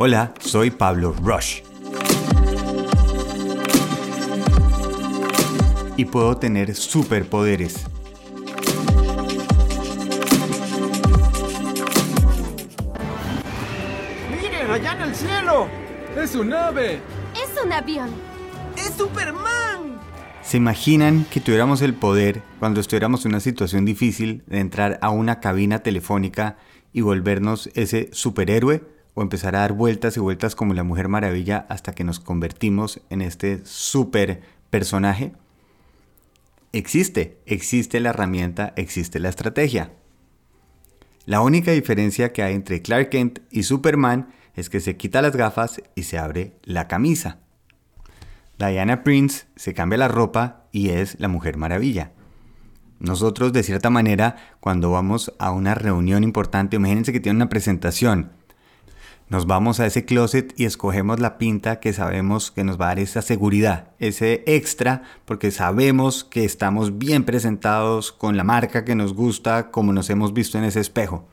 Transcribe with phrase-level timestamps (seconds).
[0.00, 1.62] Hola, soy Pablo Rush.
[5.96, 7.84] Y puedo tener superpoderes.
[14.30, 15.66] ¡Miren, allá en el cielo!
[16.16, 17.00] ¡Es un ave!
[17.34, 18.10] ¡Es un avión!
[18.76, 19.98] ¡Es Superman!
[20.42, 25.10] ¿Se imaginan que tuviéramos el poder, cuando estuviéramos en una situación difícil, de entrar a
[25.10, 26.56] una cabina telefónica
[26.92, 28.96] y volvernos ese superhéroe?
[29.14, 33.00] ¿O empezar a dar vueltas y vueltas como la Mujer Maravilla hasta que nos convertimos
[33.10, 35.32] en este super personaje?
[36.72, 39.90] Existe, existe la herramienta, existe la estrategia.
[41.24, 45.36] La única diferencia que hay entre Clark Kent y Superman es que se quita las
[45.36, 47.38] gafas y se abre la camisa.
[48.58, 52.12] Diana Prince se cambia la ropa y es la Mujer Maravilla.
[52.98, 58.32] Nosotros, de cierta manera, cuando vamos a una reunión importante, imagínense que tiene una presentación.
[59.30, 62.88] Nos vamos a ese closet y escogemos la pinta que sabemos que nos va a
[62.88, 68.94] dar esa seguridad, ese extra, porque sabemos que estamos bien presentados con la marca que
[68.94, 71.28] nos gusta, como nos hemos visto en ese espejo.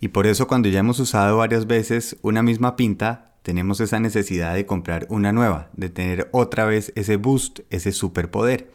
[0.00, 4.52] Y por eso cuando ya hemos usado varias veces una misma pinta, tenemos esa necesidad
[4.52, 8.72] de comprar una nueva, de tener otra vez ese boost, ese superpoder.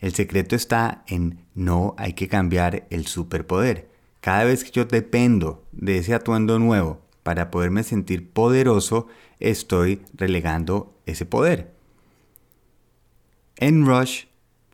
[0.00, 3.93] El secreto está en no hay que cambiar el superpoder.
[4.24, 9.06] Cada vez que yo dependo de ese atuendo nuevo para poderme sentir poderoso,
[9.38, 11.74] estoy relegando ese poder.
[13.56, 14.24] En Rush,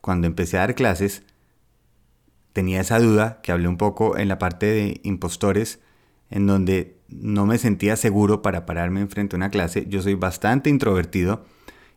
[0.00, 1.24] cuando empecé a dar clases,
[2.52, 5.80] tenía esa duda que hablé un poco en la parte de impostores,
[6.30, 9.84] en donde no me sentía seguro para pararme enfrente a una clase.
[9.88, 11.44] Yo soy bastante introvertido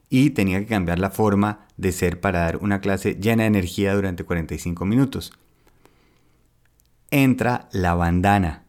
[0.10, 3.94] y tenía que cambiar la forma de ser para dar una clase llena de energía
[3.94, 5.34] durante 45 minutos.
[7.16, 8.64] Entra la bandana.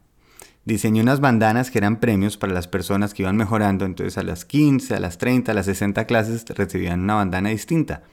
[0.65, 4.45] Diseñé unas bandanas que eran premios para las personas que iban mejorando, entonces a las
[4.45, 8.03] 15, a las 30, a las 60 clases recibían una bandana distinta.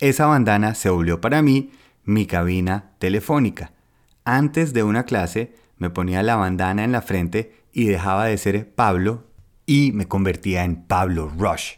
[0.00, 1.72] Esa bandana se volvió para mí
[2.04, 3.72] mi cabina telefónica.
[4.22, 8.74] Antes de una clase me ponía la bandana en la frente y dejaba de ser
[8.74, 9.28] Pablo
[9.64, 11.76] y me convertía en Pablo Rush.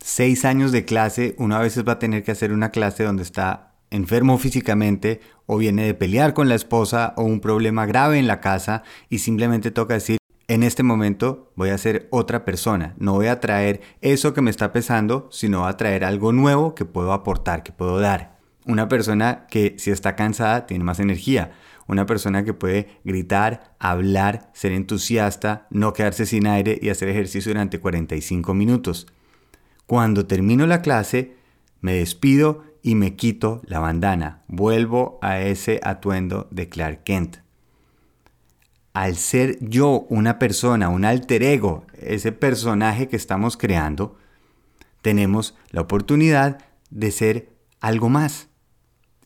[0.00, 3.24] Seis años de clase, uno a veces va a tener que hacer una clase donde
[3.24, 8.26] está enfermo físicamente o viene de pelear con la esposa o un problema grave en
[8.26, 10.18] la casa y simplemente toca decir,
[10.48, 14.50] en este momento voy a ser otra persona, no voy a traer eso que me
[14.50, 18.38] está pesando, sino a traer algo nuevo que puedo aportar, que puedo dar.
[18.64, 21.52] Una persona que si está cansada tiene más energía.
[21.86, 27.50] Una persona que puede gritar, hablar, ser entusiasta, no quedarse sin aire y hacer ejercicio
[27.50, 29.06] durante 45 minutos.
[29.86, 31.36] Cuando termino la clase,
[31.80, 34.44] me despido y me quito la bandana.
[34.48, 37.36] Vuelvo a ese atuendo de Clark Kent.
[38.94, 44.16] Al ser yo una persona, un alter ego, ese personaje que estamos creando,
[45.02, 48.48] tenemos la oportunidad de ser algo más.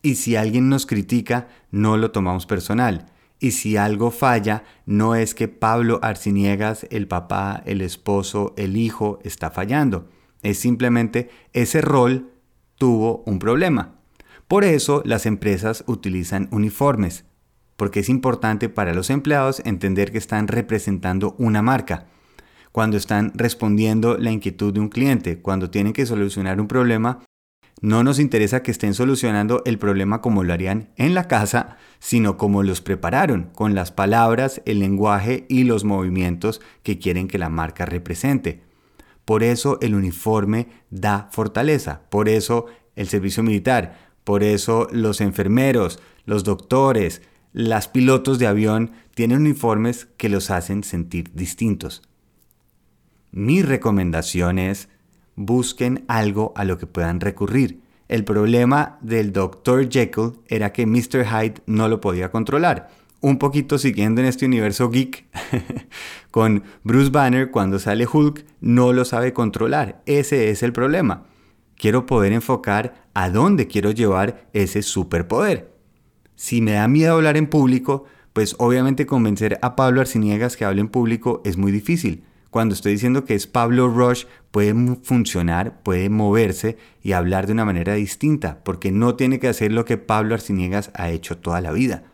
[0.03, 3.12] Y si alguien nos critica, no lo tomamos personal.
[3.39, 9.21] Y si algo falla, no es que Pablo Arciniegas, el papá, el esposo, el hijo,
[9.22, 10.09] está fallando.
[10.43, 12.33] Es simplemente ese rol
[12.82, 13.94] tuvo un problema.
[14.48, 17.25] Por eso las empresas utilizan uniformes,
[17.76, 22.09] porque es importante para los empleados entender que están representando una marca.
[22.72, 27.21] Cuando están respondiendo la inquietud de un cliente, cuando tienen que solucionar un problema,
[27.81, 32.37] no nos interesa que estén solucionando el problema como lo harían en la casa, sino
[32.37, 37.48] como los prepararon, con las palabras, el lenguaje y los movimientos que quieren que la
[37.48, 38.72] marca represente.
[39.25, 42.66] Por eso el uniforme da fortaleza, por eso
[42.97, 47.22] el servicio militar, por eso los enfermeros, los doctores,
[47.53, 52.03] las pilotos de avión tienen uniformes que los hacen sentir distintos.
[53.31, 54.88] Mi recomendación es
[55.37, 57.81] busquen algo a lo que puedan recurrir.
[58.09, 59.89] El problema del Dr.
[59.89, 61.25] Jekyll era que Mr.
[61.25, 62.91] Hyde no lo podía controlar.
[63.22, 65.24] Un poquito siguiendo en este universo geek,
[66.30, 70.03] con Bruce Banner cuando sale Hulk no lo sabe controlar.
[70.04, 71.24] Ese es el problema.
[71.77, 75.72] Quiero poder enfocar a dónde quiero llevar ese superpoder.
[76.34, 78.04] Si me da miedo hablar en público,
[78.34, 82.92] pues obviamente convencer a Pablo Arciniegas que hable en público es muy difícil cuando estoy
[82.92, 88.63] diciendo que es Pablo Rush, puede funcionar, puede moverse y hablar de una manera distinta,
[88.63, 92.11] porque no tiene que hacer lo que Pablo Arciniegas ha hecho toda la vida.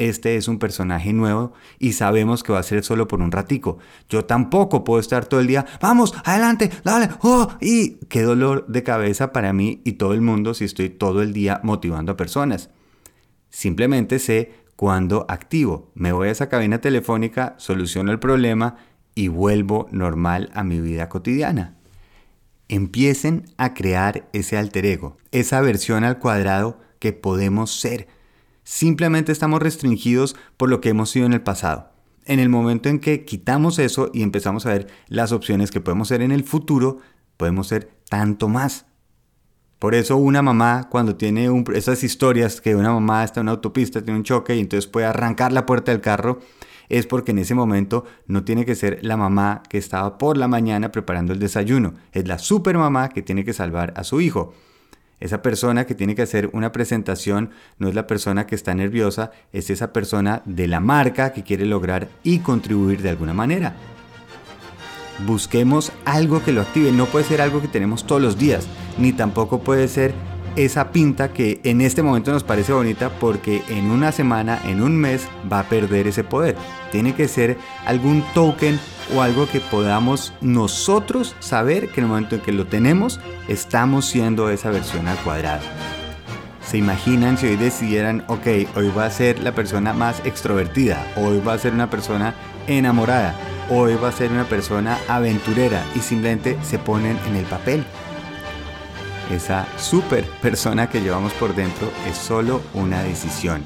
[0.00, 3.76] Este es un personaje nuevo y sabemos que va a ser solo por un ratico.
[4.08, 8.82] Yo tampoco puedo estar todo el día, vamos, adelante, dale, oh, y qué dolor de
[8.82, 12.70] cabeza para mí y todo el mundo si estoy todo el día motivando a personas.
[13.50, 18.76] Simplemente sé cuando activo, me voy a esa cabina telefónica, soluciono el problema
[19.14, 21.76] y vuelvo normal a mi vida cotidiana.
[22.68, 28.08] Empiecen a crear ese alter ego, esa versión al cuadrado que podemos ser.
[28.72, 31.90] Simplemente estamos restringidos por lo que hemos sido en el pasado.
[32.24, 36.06] En el momento en que quitamos eso y empezamos a ver las opciones que podemos
[36.06, 36.98] ser en el futuro,
[37.36, 38.86] podemos ser tanto más.
[39.80, 44.02] Por eso una mamá cuando tiene esas historias que una mamá está en una autopista,
[44.02, 46.38] tiene un choque y entonces puede arrancar la puerta del carro,
[46.88, 50.46] es porque en ese momento no tiene que ser la mamá que estaba por la
[50.46, 54.54] mañana preparando el desayuno, es la super mamá que tiene que salvar a su hijo.
[55.20, 59.30] Esa persona que tiene que hacer una presentación no es la persona que está nerviosa,
[59.52, 63.74] es esa persona de la marca que quiere lograr y contribuir de alguna manera.
[65.26, 69.12] Busquemos algo que lo active, no puede ser algo que tenemos todos los días, ni
[69.12, 70.14] tampoco puede ser
[70.56, 74.96] esa pinta que en este momento nos parece bonita porque en una semana, en un
[74.96, 76.56] mes, va a perder ese poder.
[76.92, 77.56] Tiene que ser
[77.86, 78.78] algún token
[79.14, 84.06] o algo que podamos nosotros saber que en el momento en que lo tenemos, estamos
[84.06, 85.62] siendo esa versión al cuadrado.
[86.66, 91.40] ¿Se imaginan si hoy decidieran, ok, hoy va a ser la persona más extrovertida, hoy
[91.40, 92.34] va a ser una persona
[92.68, 93.34] enamorada,
[93.70, 97.84] hoy va a ser una persona aventurera y simplemente se ponen en el papel?
[99.30, 103.64] Esa super persona que llevamos por dentro es solo una decisión.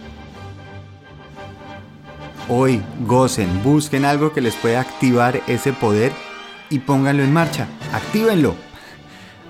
[2.48, 6.12] Hoy gocen, busquen algo que les pueda activar ese poder
[6.68, 7.66] y pónganlo en marcha.
[7.92, 8.54] Actívenlo.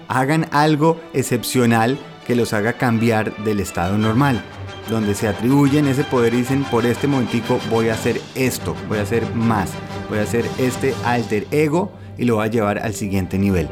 [0.06, 4.42] Hagan algo excepcional que los haga cambiar del estado normal,
[4.88, 8.98] donde se atribuyen ese poder y dicen por este momentico voy a hacer esto, voy
[8.98, 9.70] a hacer más,
[10.08, 13.68] voy a hacer este alter ego y lo voy a llevar al siguiente nivel.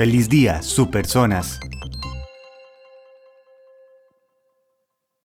[0.00, 1.60] Feliz día, su personas.